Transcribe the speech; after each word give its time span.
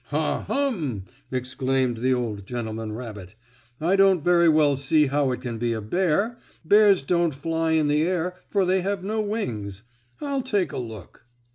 "Ha! 0.05 0.45
Hum!" 0.47 1.05
exclaimed 1.29 1.97
the 1.97 2.11
old 2.11 2.47
gentleman 2.47 2.91
rabbit. 2.91 3.35
"I 3.79 3.95
don't 3.95 4.23
very 4.23 4.49
well 4.49 4.75
see 4.75 5.05
how 5.05 5.29
it 5.29 5.41
can 5.41 5.59
be 5.59 5.73
a 5.73 5.79
bear. 5.81 6.39
Bears 6.65 7.03
don't 7.03 7.35
fly 7.35 7.73
in 7.73 7.87
the 7.87 8.01
air, 8.01 8.35
for 8.47 8.65
they 8.65 8.81
have 8.81 9.03
no 9.03 9.21
wings. 9.21 9.83
I'll 10.19 10.41
take 10.41 10.71
a 10.71 10.79
look." 10.79 11.27